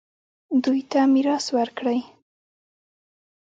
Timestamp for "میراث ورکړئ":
1.13-1.99